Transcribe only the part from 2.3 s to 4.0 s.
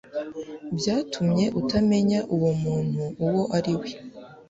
uwo muntu uwo ariwe